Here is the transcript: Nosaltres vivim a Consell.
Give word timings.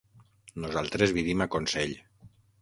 Nosaltres 0.63 1.13
vivim 1.19 1.45
a 1.45 1.49
Consell. 1.57 1.95